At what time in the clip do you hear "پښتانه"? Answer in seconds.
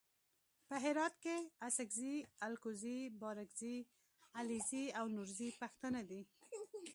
5.61-6.01